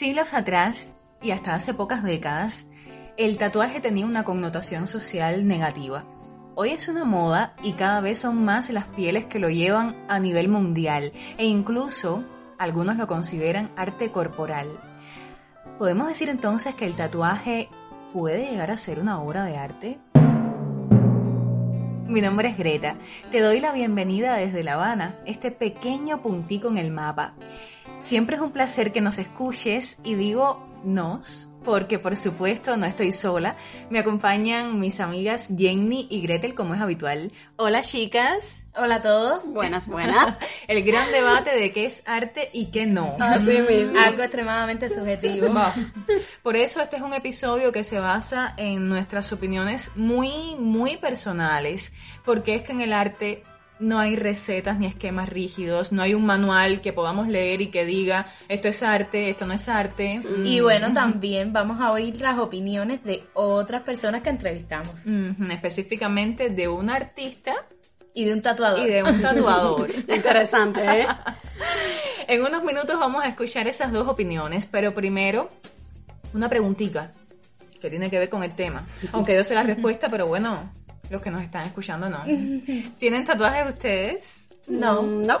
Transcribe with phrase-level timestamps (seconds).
[0.00, 2.68] Siglos atrás, y hasta hace pocas décadas,
[3.18, 6.06] el tatuaje tenía una connotación social negativa.
[6.54, 10.18] Hoy es una moda y cada vez son más las pieles que lo llevan a
[10.18, 12.24] nivel mundial e incluso
[12.58, 14.80] algunos lo consideran arte corporal.
[15.78, 17.68] ¿Podemos decir entonces que el tatuaje
[18.14, 19.98] puede llegar a ser una obra de arte?
[22.10, 22.96] Mi nombre es Greta.
[23.30, 27.34] Te doy la bienvenida desde La Habana, este pequeño puntico en el mapa.
[28.00, 33.12] Siempre es un placer que nos escuches y digo nos porque por supuesto no estoy
[33.12, 33.56] sola.
[33.90, 37.32] Me acompañan mis amigas Jenny y Gretel como es habitual.
[37.56, 38.66] Hola chicas.
[38.74, 39.46] Hola a todos.
[39.46, 40.40] Buenas, buenas.
[40.68, 43.16] El gran debate de qué es arte y qué no.
[43.18, 43.98] Así mismo.
[43.98, 45.52] Algo extremadamente subjetivo.
[46.42, 51.92] Por eso este es un episodio que se basa en nuestras opiniones muy, muy personales,
[52.24, 53.44] porque es que en el arte
[53.80, 57.84] no hay recetas ni esquemas rígidos, no hay un manual que podamos leer y que
[57.84, 60.22] diga esto es arte, esto no es arte.
[60.44, 65.06] Y bueno, también vamos a oír las opiniones de otras personas que entrevistamos.
[65.50, 67.54] Específicamente de un artista
[68.14, 68.86] y de un tatuador.
[68.86, 69.90] Y de un tatuador.
[70.08, 71.06] Interesante, ¿eh?
[72.28, 75.50] en unos minutos vamos a escuchar esas dos opiniones, pero primero,
[76.34, 77.12] una preguntita
[77.80, 78.84] que tiene que ver con el tema.
[79.12, 80.70] Aunque yo sé la respuesta, pero bueno,
[81.10, 82.22] los que nos están escuchando no.
[82.98, 84.50] ¿Tienen tatuajes ustedes?
[84.68, 85.02] No.
[85.02, 85.40] Mm, no.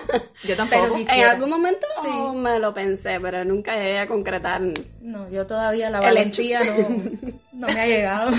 [0.44, 0.96] Yo tampoco.
[0.96, 1.86] En algún momento
[2.34, 4.62] me lo pensé, pero nunca llegué a concretar.
[5.02, 8.30] No, yo todavía la valentía no, no me ha llegado.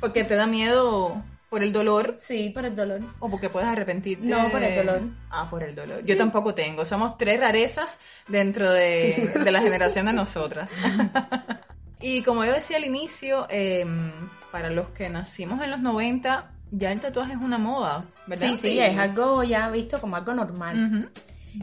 [0.00, 2.16] porque te da miedo por el dolor.
[2.18, 3.00] Sí, por el dolor.
[3.20, 4.26] O porque puedes arrepentirte.
[4.26, 5.02] No, por el dolor.
[5.30, 6.04] Ah, por el dolor.
[6.04, 6.84] Yo tampoco tengo.
[6.84, 10.70] Somos tres rarezas dentro de, de la generación de nosotras.
[12.00, 13.86] y como yo decía al inicio, eh,
[14.52, 18.48] para los que nacimos en los 90, ya el tatuaje es una moda, ¿verdad?
[18.48, 21.10] Sí, sí, es algo ya visto como algo normal.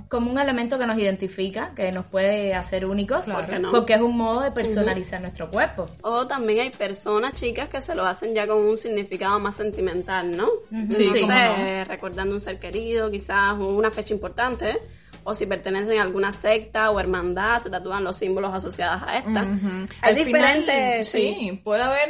[0.07, 3.25] Como un elemento que nos identifica, que nos puede hacer únicos,
[3.72, 5.88] porque es un modo de personalizar nuestro cuerpo.
[6.01, 10.38] O también hay personas, chicas, que se lo hacen ya con un significado más sentimental,
[10.38, 10.47] ¿no?
[10.91, 14.78] Sí, no sé, recordando un ser querido, quizás una fecha importante,
[15.24, 19.47] o si pertenecen a alguna secta o hermandad, se tatúan los símbolos asociados a esta.
[20.02, 21.59] Hay diferentes, sí.
[21.63, 22.09] puede haber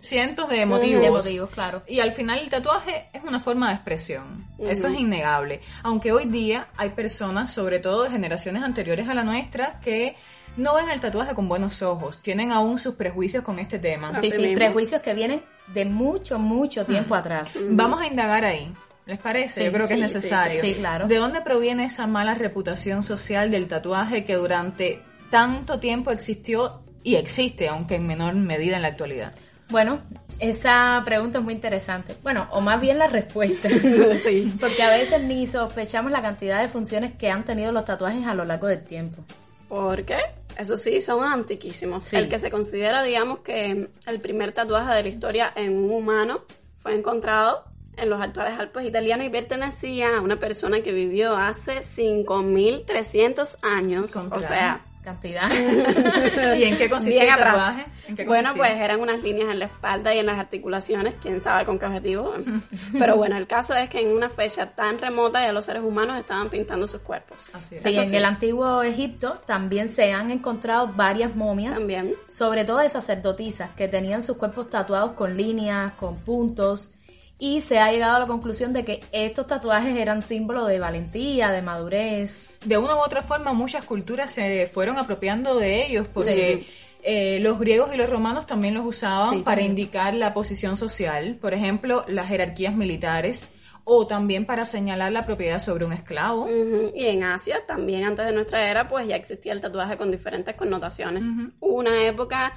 [0.00, 1.02] cientos de motivos.
[1.02, 1.82] De motivos, claro.
[1.86, 4.46] Y al final el tatuaje es una forma de expresión.
[4.58, 5.60] Eso es innegable.
[5.82, 10.16] Aunque hoy día hay personas, sobre todo de generaciones anteriores a la nuestra, que
[10.56, 14.16] no ven el tatuaje con buenos ojos, tienen aún sus prejuicios con este tema.
[14.20, 15.42] Sí, sí, prejuicios que vienen
[15.72, 17.58] de mucho, mucho tiempo atrás.
[17.70, 18.74] Vamos a indagar ahí.
[19.06, 19.64] ¿Les parece?
[19.64, 20.60] Yo creo que es necesario.
[20.60, 21.06] Sí, claro.
[21.06, 25.00] ¿De dónde proviene esa mala reputación social del tatuaje que durante
[25.30, 29.32] tanto tiempo existió y existe, aunque en menor medida en la actualidad?
[29.68, 30.00] Bueno,
[30.40, 32.16] esa pregunta es muy interesante.
[32.24, 33.68] Bueno, o más bien la respuesta.
[34.24, 34.52] sí.
[34.58, 38.34] Porque a veces ni sospechamos la cantidad de funciones que han tenido los tatuajes a
[38.34, 39.24] lo largo del tiempo.
[39.68, 40.18] ¿Por qué?
[40.58, 42.12] Eso sí, son antiquísimos.
[42.12, 46.42] El que se considera, digamos, que el primer tatuaje de la historia en un humano
[46.76, 47.64] fue encontrado
[47.96, 54.14] en los actuales Alpes italianos y pertenecía a una persona que vivió hace 5.300 años.
[54.16, 55.48] O sea, cantidad.
[56.56, 57.86] ¿Y en qué consistía el tatuaje?
[58.26, 61.78] bueno, pues eran unas líneas en la espalda y en las articulaciones, quién sabe con
[61.78, 62.34] qué objetivo.
[62.98, 66.18] Pero bueno, el caso es que en una fecha tan remota ya los seres humanos
[66.18, 67.38] estaban pintando sus cuerpos.
[67.52, 72.14] Así Sí, en el antiguo Egipto también se han encontrado varias momias, también.
[72.28, 76.90] sobre todo de sacerdotisas, que tenían sus cuerpos tatuados con líneas, con puntos
[77.38, 81.50] y se ha llegado a la conclusión de que estos tatuajes eran símbolo de valentía,
[81.50, 82.48] de madurez.
[82.64, 86.66] De una u otra forma, muchas culturas se fueron apropiando de ellos porque
[87.02, 91.52] eh, los griegos y los romanos también los usaban para indicar la posición social, por
[91.52, 93.48] ejemplo, las jerarquías militares
[93.84, 96.48] o también para señalar la propiedad sobre un esclavo.
[96.94, 100.56] Y en Asia, también antes de nuestra era, pues ya existía el tatuaje con diferentes
[100.56, 101.26] connotaciones.
[101.60, 102.54] Una época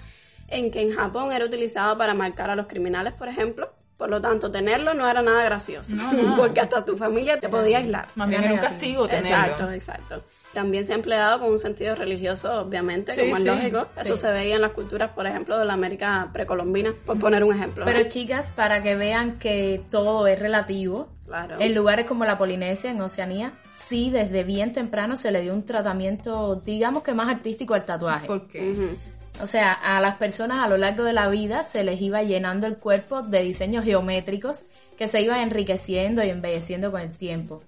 [0.48, 4.22] en que en Japón era utilizado para marcar a los criminales, por ejemplo, por lo
[4.22, 5.94] tanto, tenerlo no era nada gracioso,
[6.38, 8.08] porque hasta tu familia te podía aislar.
[8.16, 9.28] Más bien era un castigo tenerlo.
[9.30, 10.24] Exacto, exacto.
[10.54, 13.88] También se ha empleado con un sentido religioso, obviamente, Sí, como es sí, lógico.
[14.00, 17.54] Eso se veía en las culturas, por ejemplo, de la América precolombina, por poner un
[17.54, 17.84] ejemplo.
[17.84, 21.58] Pero chicas, para que vean que todo es relativo, Claro.
[21.60, 25.66] en lugares como la Polinesia, en Oceanía, sí desde bien temprano se le dio un
[25.66, 28.26] tratamiento, digamos que más artístico al tatuaje.
[28.28, 28.98] Porque Ujú.
[29.42, 32.68] O sea, a las personas a lo largo de la vida se les iba llenando
[32.68, 34.64] el cuerpo de diseños geométricos
[34.98, 37.64] que se iban enriqueciendo y embelleciendo con el tiempo.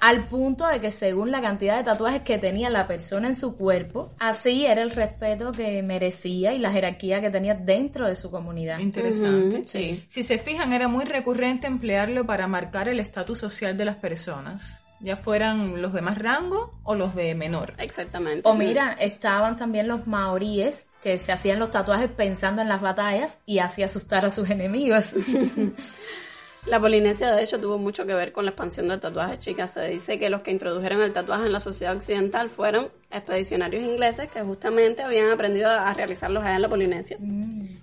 [0.00, 3.56] Al punto de que según la cantidad de tatuajes que tenía la persona en su
[3.56, 8.30] cuerpo, así era el respeto que merecía y la jerarquía que tenía dentro de su
[8.30, 8.78] comunidad.
[8.78, 9.62] interesante.
[9.66, 10.04] Sí.
[10.08, 14.82] Si se fijan, era muy recurrente emplearlo para marcar el estatus social de las personas,
[15.00, 17.74] ya fueran los de más rango o los de menor.
[17.78, 18.48] Exactamente.
[18.48, 23.40] O mira, estaban también los maoríes que se hacían los tatuajes pensando en las batallas
[23.46, 25.14] y así asustar a sus enemigos.
[26.66, 29.72] La Polinesia, de hecho, tuvo mucho que ver con la expansión del tatuaje, chicas.
[29.72, 34.28] Se dice que los que introdujeron el tatuaje en la sociedad occidental fueron expedicionarios ingleses
[34.28, 37.16] que justamente habían aprendido a realizarlos allá en la Polinesia.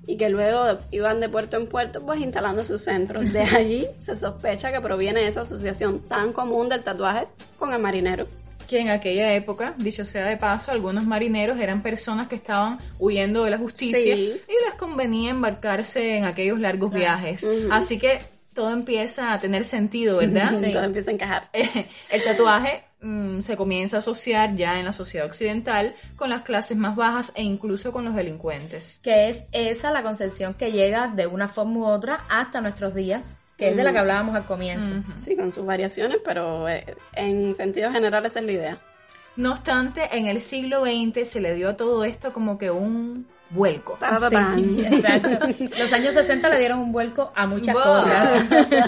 [0.06, 3.32] Y que luego iban de puerto en puerto, pues instalando sus centros.
[3.34, 8.28] De allí se sospecha que proviene esa asociación tan común del tatuaje con el marinero.
[8.68, 13.44] Que en aquella época, dicho sea de paso, algunos marineros eran personas que estaban huyendo
[13.44, 14.42] de la justicia Sí.
[14.48, 17.46] y les convenía embarcarse en aquellos largos viajes.
[17.72, 18.20] Así que
[18.56, 20.48] todo empieza a tener sentido, ¿verdad?
[20.56, 21.50] Entonces empieza a encajar.
[22.10, 26.78] El tatuaje mm, se comienza a asociar ya en la sociedad occidental con las clases
[26.78, 29.00] más bajas e incluso con los delincuentes.
[29.04, 33.38] que es esa la concepción que llega de una forma u otra hasta nuestros días,
[33.58, 34.90] que es de la que hablábamos al comienzo.
[35.18, 38.82] Sí, con sus variaciones, pero eh, en sentido general esa es la idea.
[39.36, 43.28] No obstante, en el siglo XX se le dio a todo esto como que un
[43.50, 43.98] vuelco.
[44.30, 45.48] Sí, exacto.
[45.80, 47.84] Los años 60 le dieron un vuelco a muchas Wow.
[47.84, 48.46] cosas.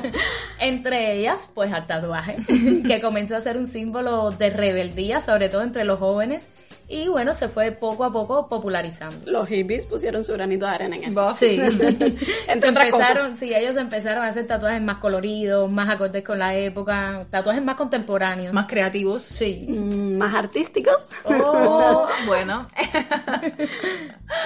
[0.59, 2.37] entre ellas, pues al tatuaje,
[2.85, 6.49] que comenzó a ser un símbolo de rebeldía, sobre todo entre los jóvenes,
[6.89, 9.29] y bueno, se fue poco a poco popularizando.
[9.29, 11.21] Los hippies pusieron su granito de arena en eso.
[11.25, 11.37] Vos.
[11.37, 11.59] Sí.
[12.47, 13.09] Entre otras cosas.
[13.09, 17.61] empezaron, sí, ellos empezaron a hacer tatuajes más coloridos, más acordes con la época, tatuajes
[17.61, 18.53] más contemporáneos.
[18.53, 19.21] Más creativos.
[19.23, 19.65] Sí.
[19.67, 20.95] Mm, Más artísticos.
[21.25, 22.69] Oh, bueno.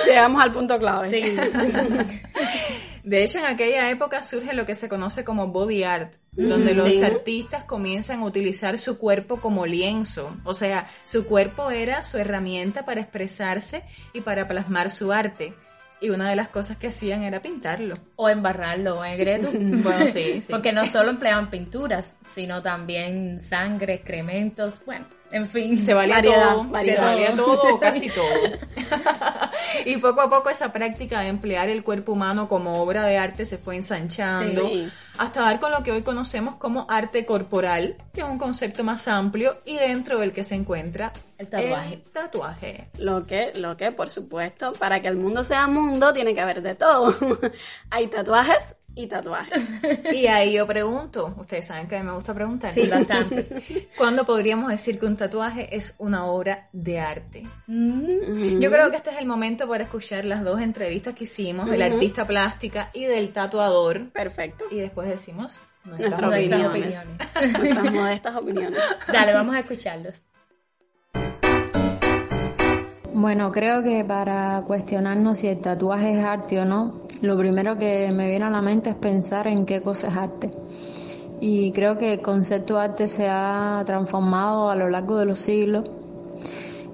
[0.05, 1.09] Llegamos al punto clave.
[1.09, 1.37] Sí.
[3.03, 6.85] De hecho, en aquella época surge lo que se conoce como body art, donde los
[6.85, 7.03] sí.
[7.03, 10.35] artistas comienzan a utilizar su cuerpo como lienzo.
[10.43, 13.83] O sea, su cuerpo era su herramienta para expresarse
[14.13, 15.55] y para plasmar su arte.
[15.99, 17.95] Y una de las cosas que hacían era pintarlo.
[18.15, 19.49] O embarrarlo en greto.
[19.83, 20.51] Bueno, sí, sí.
[20.51, 25.79] Porque no solo empleaban pinturas, sino también sangre, excrementos, bueno, en fin.
[25.79, 26.99] Se valía Variedad, todo, variedad.
[26.99, 28.25] se valía todo, casi todo.
[29.85, 33.45] y poco a poco esa práctica de emplear el cuerpo humano como obra de arte
[33.45, 34.89] se fue ensanchando Sí.
[35.17, 39.07] hasta dar con lo que hoy conocemos como arte corporal, que es un concepto más
[39.07, 41.93] amplio y dentro del que se encuentra El tatuaje.
[41.95, 42.87] el tatuaje.
[42.97, 46.61] Lo que, lo que, por supuesto, para que el mundo sea mundo, tiene que haber
[46.61, 47.13] de todo.
[47.91, 49.71] Hay tatuajes y tatuajes.
[50.13, 52.73] Y ahí yo pregunto, ustedes saben que a mí me gusta preguntar.
[52.73, 53.89] Sí, bastante.
[53.97, 57.47] ¿Cuándo podríamos decir que un tatuaje es una obra de arte?
[57.67, 61.69] Mm, Yo creo que este es el momento para escuchar las dos entrevistas que hicimos
[61.69, 64.09] del artista plástica y del tatuador.
[64.11, 64.65] Perfecto.
[64.71, 67.05] Y después decimos nuestras Nuestras Nuestras opiniones.
[67.07, 67.59] opiniones.
[67.59, 68.79] Nuestras modestas opiniones.
[69.11, 70.21] Dale, vamos a escucharlos.
[73.21, 78.11] Bueno, creo que para cuestionarnos si el tatuaje es arte o no, lo primero que
[78.11, 80.51] me viene a la mente es pensar en qué cosa es arte.
[81.39, 85.37] Y creo que el concepto de arte se ha transformado a lo largo de los
[85.37, 85.87] siglos.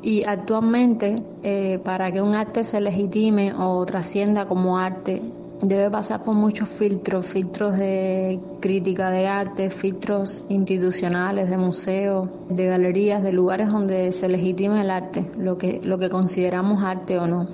[0.01, 5.21] Y actualmente, eh, para que un arte se legitime o trascienda como arte,
[5.61, 12.67] debe pasar por muchos filtros, filtros de crítica de arte, filtros institucionales, de museos, de
[12.67, 17.27] galerías, de lugares donde se legitime el arte, lo que, lo que consideramos arte o
[17.27, 17.47] no.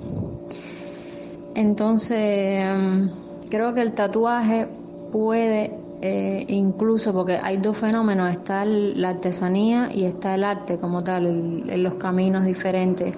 [1.54, 3.10] Entonces, em,
[3.48, 4.68] creo que el tatuaje
[5.12, 11.02] puede eh, incluso, porque hay dos fenómenos, está la artesanía y está el arte como
[11.02, 13.14] tal, en los caminos diferentes.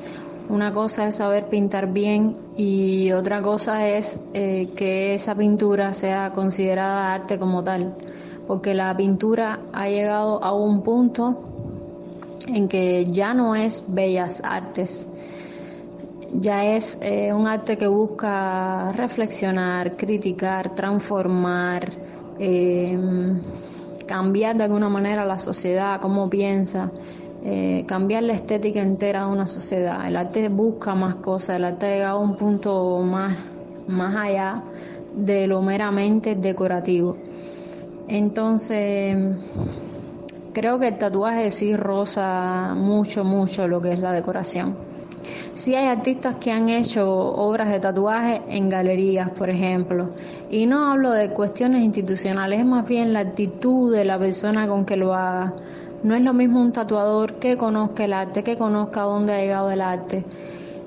[0.48, 6.32] Una cosa es saber pintar bien y otra cosa es eh, que esa pintura sea
[6.32, 7.96] considerada arte como tal,
[8.46, 11.42] porque la pintura ha llegado a un punto
[12.46, 15.08] en que ya no es bellas artes,
[16.32, 21.90] ya es eh, un arte que busca reflexionar, criticar, transformar,
[22.38, 22.96] eh,
[24.06, 26.92] cambiar de alguna manera la sociedad, cómo piensa,
[27.44, 30.06] eh, cambiar la estética entera de una sociedad.
[30.06, 33.36] El arte busca más cosas, el arte ha llegado a un punto más,
[33.88, 34.62] más allá
[35.14, 37.16] de lo meramente decorativo.
[38.08, 39.16] Entonces,
[40.52, 44.76] creo que el tatuaje sí roza mucho, mucho lo que es la decoración.
[45.54, 50.14] Sí hay artistas que han hecho obras de tatuaje en galerías, por ejemplo,
[50.50, 54.84] y no hablo de cuestiones institucionales, es más bien la actitud de la persona con
[54.84, 55.54] que lo haga.
[56.06, 59.72] No es lo mismo un tatuador que conozca el arte, que conozca dónde ha llegado
[59.72, 60.24] el arte,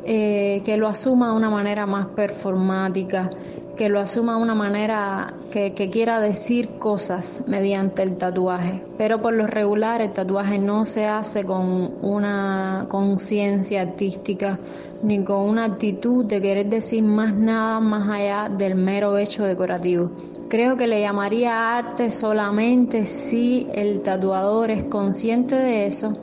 [0.05, 3.29] eh, que lo asuma de una manera más performática,
[3.75, 8.81] que lo asuma de una manera que, quiera decir cosas mediante el tatuaje.
[8.97, 14.57] Pero por lo regular el tatuaje no se hace con una conciencia artística
[15.03, 20.11] ni con una actitud de querer decir más nada más allá del mero hecho decorativo.
[20.49, 26.13] Creo que le llamaría arte solamente si el tatuador es consciente de eso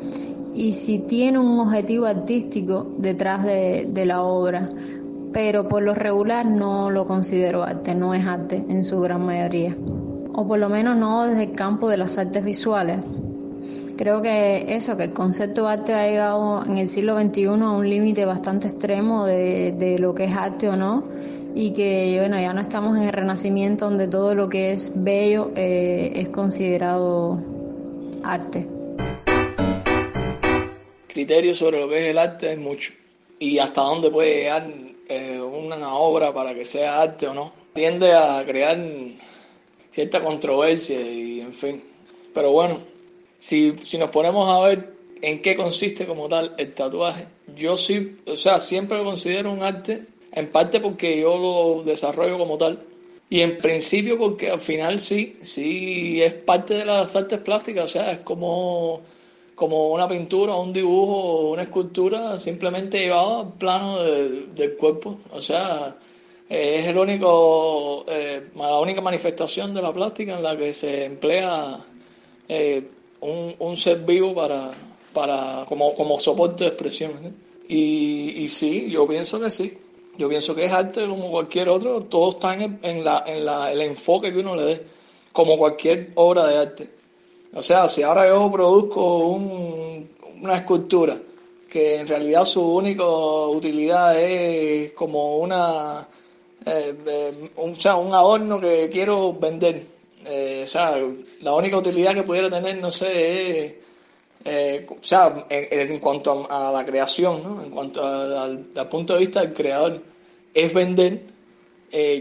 [0.53, 4.69] y si tiene un objetivo artístico detrás de, de la obra.
[5.33, 9.77] Pero por lo regular no lo considero arte, no es arte en su gran mayoría,
[10.35, 12.99] o por lo menos no desde el campo de las artes visuales.
[13.97, 17.71] Creo que eso, que el concepto de arte ha llegado en el siglo XXI a
[17.71, 21.05] un límite bastante extremo de, lo que es arte o no,
[21.59, 25.53] y que bueno, ya no estamos en el renacimiento donde todo lo que es bello
[25.57, 27.43] eh, es considerado
[28.23, 28.67] arte.
[31.07, 32.93] Criterios sobre lo que es el arte hay mucho.
[33.39, 34.71] Y hasta dónde puede llegar
[35.09, 38.79] eh, una obra para que sea arte o no, tiende a crear
[39.91, 41.83] cierta controversia y en fin.
[42.35, 42.81] Pero bueno,
[43.39, 48.19] si, si nos ponemos a ver en qué consiste como tal el tatuaje, yo sí,
[48.27, 50.05] o sea, siempre lo considero un arte,
[50.37, 52.79] en parte porque yo lo desarrollo como tal,
[53.29, 57.89] y en principio porque al final sí, sí es parte de las artes plásticas, o
[57.89, 59.03] sea, es como
[59.57, 65.19] como una pintura, un dibujo, una escultura simplemente llevado al plano del cuerpo.
[65.33, 65.97] O sea,
[66.49, 71.79] es el único, eh, la única manifestación de la plástica en la que se emplea
[72.47, 72.87] eh,
[73.21, 74.71] un, ser vivo para,
[75.15, 77.13] para como, como soporte de expresión.
[77.67, 79.79] Y, y sí, yo pienso que sí.
[80.19, 83.73] Yo pienso que es arte como cualquier otro, todo está en, en, la, en la,
[83.73, 84.83] el enfoque que uno le dé,
[85.33, 86.89] como cualquier obra de arte.
[87.55, 91.17] O sea, si ahora yo produzco una escultura
[91.69, 96.07] que en realidad su única utilidad es como una,
[96.65, 99.87] eh, eh, un, o sea, un adorno que quiero vender.
[100.25, 100.99] Eh, o sea,
[101.41, 103.75] la única utilidad que pudiera tener, no sé, es,
[104.89, 107.63] o sea, en, cuanto a, la creación, ¿no?
[107.63, 110.03] en cuanto al, punto de vista del creador,
[110.55, 111.23] es vender.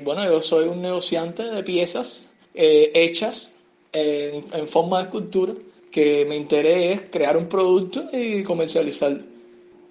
[0.03, 3.55] bueno, yo soy un negociante de piezas hechas
[3.96, 5.53] en, forma de escultura,
[5.91, 9.17] que me interés es crear un producto y comercializar.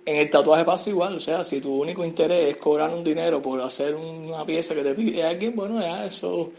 [0.07, 3.41] En el tatuaje pasa igual, o sea, si tu único interés es cobrar un dinero
[3.41, 6.51] por hacer una pieza que te pide alguien, bueno, ya eso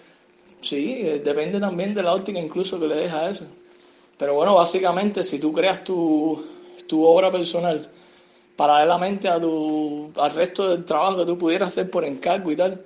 [0.62, 3.46] sí, eh, depende también de la óptica incluso que le deja eso.
[4.18, 6.42] Pero bueno, básicamente si tú creas tu,
[6.88, 7.90] tu obra personal
[8.56, 12.82] paralelamente a tu, al resto del trabajo que tú pudieras hacer por encargo y tal,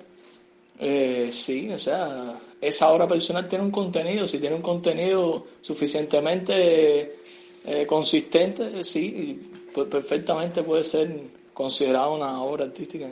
[0.78, 7.16] eh, sí, o sea, esa obra personal tiene un contenido, si tiene un contenido suficientemente
[7.64, 11.22] eh, consistente, sí, pues perfectamente puede ser
[11.54, 13.06] considerada una obra artística.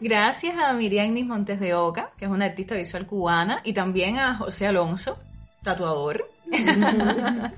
[0.00, 4.36] Gracias a Miriam Montes de Oca, que es una artista visual cubana, y también a
[4.36, 5.16] José Alonso,
[5.62, 6.30] tatuador.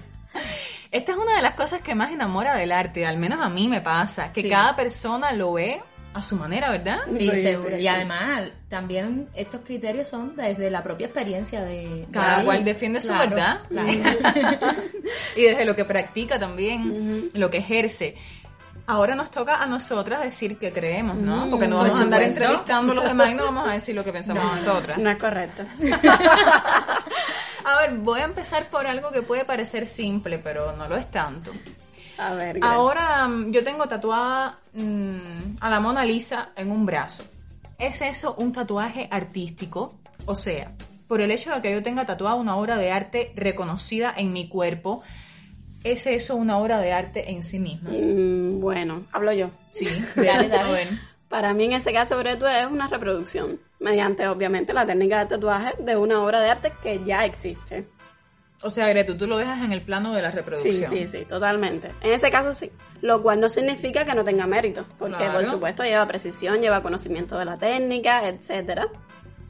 [0.91, 3.67] Esta es una de las cosas que más enamora del arte, al menos a mí
[3.69, 5.83] me pasa, que cada persona lo ve
[6.15, 7.01] a su manera, ¿verdad?
[7.13, 7.77] Sí, seguro.
[7.77, 12.07] y además, también estos criterios son desde la propia experiencia de...
[12.13, 13.63] Cada cual defiende su verdad.
[15.37, 18.17] y desde lo que practica también, lo que ejerce.
[18.87, 21.47] Ahora nos toca a nosotras decir que creemos, ¿no?
[21.47, 23.95] Mm, Porque no vamos a andar entrevistando a los demás y no vamos a decir
[23.95, 24.99] lo que pensamos nosotras.
[24.99, 25.65] No es correcto.
[27.65, 31.11] A ver, voy a empezar por algo que puede parecer simple, pero no lo es
[31.11, 31.53] tanto.
[32.19, 32.59] A ver.
[32.63, 37.25] Ahora mm, yo tengo tatuada mm, a la Mona Lisa en un brazo.
[37.79, 39.99] ¿Es eso un tatuaje artístico?
[40.27, 40.73] O sea,
[41.09, 44.49] por el hecho de que yo tenga tatuada una obra de arte reconocida en mi
[44.49, 45.03] cuerpo,
[45.83, 47.91] ¿es eso una obra de arte en sí misma?
[47.91, 49.51] Mm, bueno, hablo yo.
[49.71, 50.89] Sí, dale, dale.
[51.29, 55.75] Para mí en ese caso, todo, es una reproducción, mediante obviamente la técnica de tatuaje
[55.79, 57.87] de una obra de arte que ya existe.
[58.63, 60.91] O sea, Gretu, tú lo dejas en el plano de la reproducción.
[60.91, 61.93] Sí, sí, sí, totalmente.
[62.01, 62.73] En ese caso sí.
[63.03, 67.39] Lo cual no significa que no tenga mérito, porque por supuesto lleva precisión, lleva conocimiento
[67.39, 68.89] de la técnica, etcétera.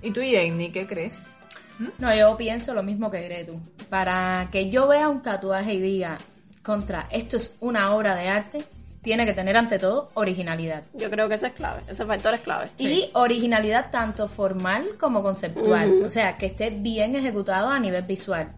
[0.02, 1.38] ¿Y tú, Jenny, qué crees?
[1.78, 1.88] ¿Mm?
[1.98, 3.60] No, yo pienso lo mismo que Gretu.
[3.88, 6.18] Para que yo vea un tatuaje y diga,
[6.64, 8.64] contra, esto es una obra de arte,
[9.04, 10.82] tiene que tener ante todo originalidad.
[10.94, 12.70] Yo creo que eso es clave, ese factor es clave.
[12.78, 18.48] Y originalidad tanto formal como conceptual, o sea, que esté bien ejecutado a nivel visual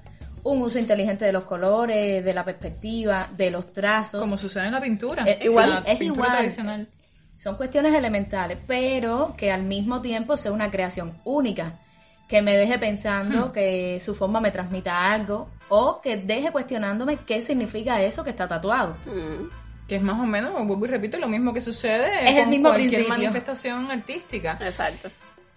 [0.45, 4.21] un uso inteligente de los colores, de la perspectiva, de los trazos.
[4.21, 5.25] Como sucede en la pintura.
[5.27, 6.39] Eh, igual, la es pintura igual.
[6.39, 6.89] tradicional.
[7.35, 11.81] Son cuestiones elementales, pero que al mismo tiempo sea una creación única,
[12.29, 17.43] que me deje pensando que su forma me transmita algo o que deje cuestionándome qué
[17.43, 18.97] significa eso que está tatuado.
[19.05, 22.43] Mm, Que es más o menos, vuelvo y repito, lo mismo que sucede Es el
[22.43, 23.09] con mismo cualquier principio.
[23.17, 24.59] manifestación artística.
[24.61, 25.11] exacto.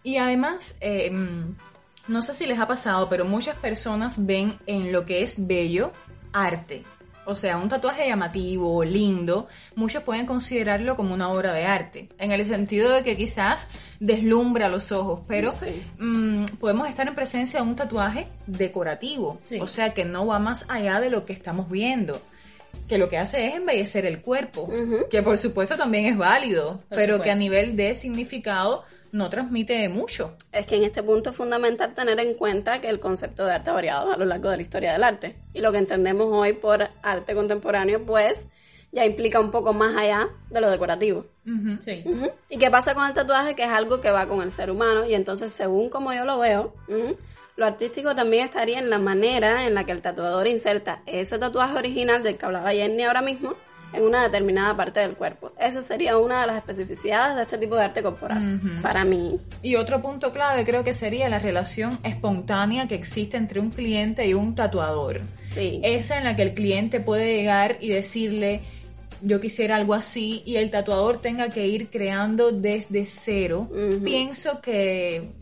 [0.04, 1.56] Y además, eh, mm,
[2.08, 5.92] no sé si les ha pasado, pero muchas personas ven en lo que es bello
[6.32, 6.84] arte.
[7.26, 12.32] O sea, un tatuaje llamativo, lindo, muchos pueden considerarlo como una obra de arte, en
[12.32, 13.70] el sentido de que quizás
[14.00, 15.84] deslumbra los ojos, pero Sí.
[16.00, 19.60] mm, podemos estar en presencia de un tatuaje decorativo, Sí.
[19.60, 22.20] o sea, que no va más allá de lo que estamos viendo,
[22.88, 24.70] que lo que hace es embellecer el cuerpo,
[25.10, 29.90] que por supuesto también es válido, Por pero que a nivel de significado no transmite
[29.90, 30.36] mucho.
[30.52, 33.70] Es que en este punto es fundamental tener en cuenta que el concepto de arte
[33.70, 35.36] ha variado a lo largo de la historia del arte.
[35.54, 38.46] Y lo que entendemos hoy por arte contemporáneo, pues,
[38.92, 41.26] ya implica un poco más allá de lo decorativo.
[41.80, 42.04] Sí.
[42.50, 43.56] ¿Y qué pasa con el tatuaje?
[43.56, 46.38] Que es algo que va con el ser humano y entonces según como yo lo
[46.40, 46.74] veo,
[47.60, 51.76] lo artístico también estaría en la manera en la que el tatuador inserta ese tatuaje
[51.76, 53.54] original del que hablaba Jenny ahora mismo
[53.92, 55.52] en una determinada parte del cuerpo.
[55.60, 58.62] Esa sería una de las especificidades de este tipo de arte corporal.
[58.82, 59.42] Para mí.
[59.62, 64.26] Y otro punto clave creo que sería la relación espontánea que existe entre un cliente
[64.26, 65.20] y un tatuador.
[65.54, 65.82] Sí.
[65.84, 68.62] Esa en la que el cliente puede llegar y decirle,
[69.22, 73.68] yo quisiera algo así, y el tatuador tenga que ir creando desde cero.
[74.04, 75.39] Pienso que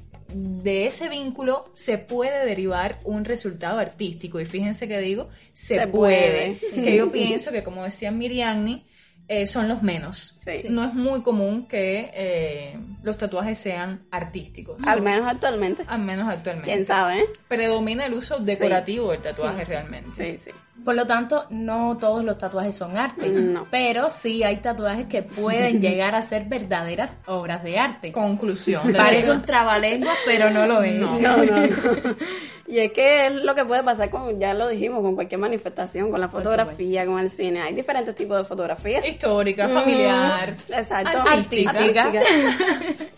[0.67, 4.41] de ese vínculo se puede derivar un resultado artístico.
[4.41, 6.57] Y fíjense que digo, se, Se puede.
[6.59, 6.83] puede.
[6.83, 8.85] Que yo pienso que, como decía Miriamni,
[9.29, 10.33] eh, son los menos.
[10.37, 10.67] Sí.
[10.69, 14.77] No es muy común que eh, los tatuajes sean artísticos.
[14.85, 15.83] Al menos actualmente.
[15.87, 16.71] Al menos actualmente.
[16.71, 17.25] ¿Quién sabe?
[17.47, 20.11] Predomina el uso decorativo del tatuaje realmente.
[20.11, 20.51] Sí, sí.
[20.85, 23.67] Por lo tanto, no todos los tatuajes son arte, No.
[23.69, 28.11] pero sí hay tatuajes que pueden llegar a ser verdaderas obras de arte.
[28.13, 28.93] Conclusión.
[28.93, 31.01] Parece un trabalenguas, pero no lo es.
[31.01, 31.67] No, no, no.
[32.67, 36.11] Y es que es lo que puede pasar con, ya lo dijimos, con cualquier manifestación,
[36.11, 37.61] con la fotografía, con el cine.
[37.61, 39.07] Hay diferentes tipos de fotografía.
[39.07, 40.57] Histórica, familiar.
[40.67, 41.19] Exacto.
[41.19, 41.69] Artística.
[41.69, 42.21] Artística.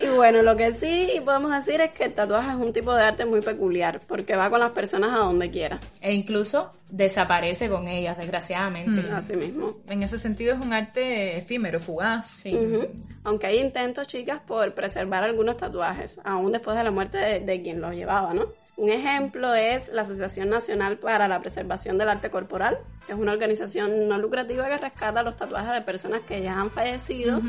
[0.00, 3.02] y bueno, lo que sí podemos decir es que el tatuaje es un tipo de
[3.02, 5.80] arte muy peculiar, porque va con las personas a donde quiera.
[6.00, 9.00] E incluso desaparece con ellas, desgraciadamente.
[9.12, 9.78] Así mismo.
[9.88, 12.28] En ese sentido es un arte efímero, fugaz.
[12.28, 12.56] Sí.
[13.24, 17.62] Aunque hay intentos, chicas, por preservar algunos tatuajes, aún después de la muerte de, de
[17.62, 18.59] quien los llevaba, ¿no?
[18.80, 23.32] Un ejemplo es la Asociación Nacional para la Preservación del Arte Corporal, que es una
[23.32, 27.42] organización no lucrativa que rescata los tatuajes de personas que ya han fallecido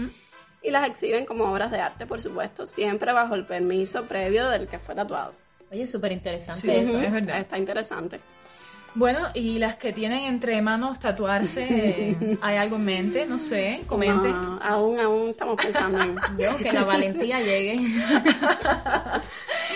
[0.61, 4.67] y las exhiben como obras de arte, por supuesto, siempre bajo el permiso previo del
[4.67, 5.31] que fue tatuado.
[5.71, 6.99] Oye, súper interesante Sí, eso.
[6.99, 7.39] es verdad.
[7.39, 8.19] Está interesante.
[8.93, 13.25] Bueno, y las que tienen entre manos tatuarse, ¿hay algo en mente?
[13.25, 14.33] No sé, comenten.
[14.33, 16.17] No, aún, aún estamos pensando en...
[16.37, 17.79] Yo, que la valentía llegue.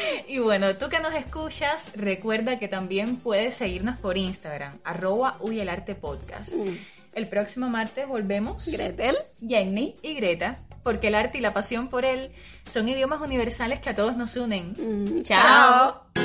[0.27, 5.59] Y bueno, tú que nos escuchas, recuerda que también puedes seguirnos por Instagram, arroba Uy
[5.59, 6.55] el Arte Podcast.
[7.13, 8.67] El próximo martes volvemos.
[8.67, 9.15] Gretel.
[9.45, 9.95] Jenny.
[10.01, 12.31] y Greta, porque el arte y la pasión por él
[12.69, 14.75] son idiomas universales que a todos nos unen.
[14.77, 16.24] Mm, Chao.